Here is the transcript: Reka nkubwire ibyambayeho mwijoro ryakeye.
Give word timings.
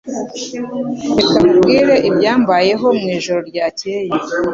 Reka 1.15 1.37
nkubwire 1.41 1.95
ibyambayeho 2.09 2.87
mwijoro 2.99 3.39
ryakeye. 3.49 4.13